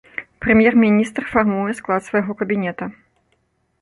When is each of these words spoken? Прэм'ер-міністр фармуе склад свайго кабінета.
Прэм'ер-міністр 0.43 1.29
фармуе 1.33 1.71
склад 1.81 2.01
свайго 2.09 2.31
кабінета. 2.43 2.85